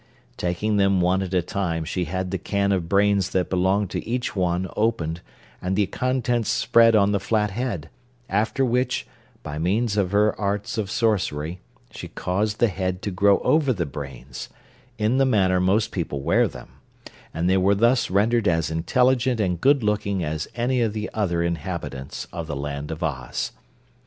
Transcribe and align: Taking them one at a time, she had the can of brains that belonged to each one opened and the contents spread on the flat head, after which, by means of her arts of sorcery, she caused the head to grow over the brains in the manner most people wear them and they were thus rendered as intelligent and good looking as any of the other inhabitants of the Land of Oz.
Taking 0.35 0.77
them 0.77 0.99
one 0.99 1.21
at 1.21 1.31
a 1.31 1.43
time, 1.43 1.85
she 1.85 2.05
had 2.05 2.31
the 2.31 2.39
can 2.39 2.71
of 2.71 2.89
brains 2.89 3.29
that 3.29 3.51
belonged 3.51 3.91
to 3.91 4.03
each 4.03 4.35
one 4.35 4.67
opened 4.75 5.21
and 5.61 5.75
the 5.75 5.85
contents 5.85 6.49
spread 6.49 6.95
on 6.95 7.11
the 7.11 7.19
flat 7.19 7.51
head, 7.51 7.87
after 8.27 8.65
which, 8.65 9.05
by 9.43 9.59
means 9.59 9.97
of 9.97 10.11
her 10.11 10.35
arts 10.41 10.79
of 10.79 10.89
sorcery, 10.89 11.59
she 11.91 12.07
caused 12.07 12.59
the 12.59 12.67
head 12.67 13.03
to 13.03 13.11
grow 13.11 13.37
over 13.41 13.71
the 13.71 13.85
brains 13.85 14.49
in 14.97 15.19
the 15.19 15.23
manner 15.23 15.59
most 15.59 15.91
people 15.91 16.21
wear 16.23 16.47
them 16.47 16.69
and 17.31 17.47
they 17.47 17.57
were 17.57 17.75
thus 17.75 18.09
rendered 18.09 18.47
as 18.47 18.71
intelligent 18.71 19.39
and 19.39 19.61
good 19.61 19.83
looking 19.83 20.23
as 20.23 20.47
any 20.55 20.81
of 20.81 20.93
the 20.93 21.11
other 21.13 21.43
inhabitants 21.43 22.25
of 22.33 22.47
the 22.47 22.55
Land 22.55 22.89
of 22.89 23.03
Oz. 23.03 23.51